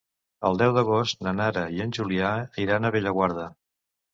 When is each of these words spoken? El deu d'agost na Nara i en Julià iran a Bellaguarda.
El 0.47 0.55
deu 0.61 0.71
d'agost 0.77 1.21
na 1.27 1.33
Nara 1.41 1.65
i 1.75 1.83
en 1.87 1.93
Julià 1.99 2.33
iran 2.65 2.89
a 2.89 2.93
Bellaguarda. 2.97 3.47